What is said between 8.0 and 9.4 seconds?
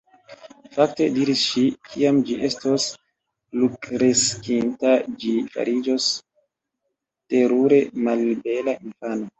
malbela infano.»